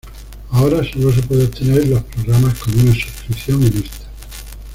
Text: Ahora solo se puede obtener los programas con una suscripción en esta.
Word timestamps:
Ahora 0.49 0.81
solo 0.83 1.13
se 1.13 1.21
puede 1.21 1.45
obtener 1.45 1.87
los 1.87 2.01
programas 2.01 2.57
con 2.57 2.73
una 2.73 2.91
suscripción 2.91 3.61
en 3.61 3.77
esta. 3.83 4.07